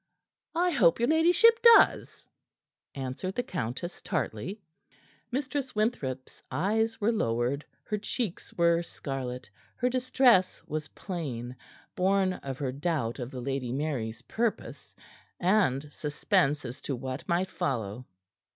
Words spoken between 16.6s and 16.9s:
as